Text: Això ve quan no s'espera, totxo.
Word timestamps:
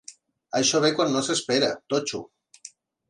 Això 0.59 0.79
ve 0.85 0.91
quan 1.01 1.13
no 1.17 1.23
s'espera, 1.27 1.69
totxo. 1.95 2.23